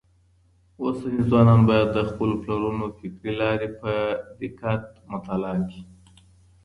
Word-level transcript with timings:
اوسني 0.81 1.21
ځوانان 1.29 1.61
بايد 1.69 1.89
د 1.93 1.99
خپلو 2.09 2.35
پلرونو 2.43 2.85
فکري 2.99 3.33
لاري 3.41 3.69
په 3.81 3.91
دقت 4.39 4.83
مطالعه 5.13 5.59
کړي. 5.67 5.83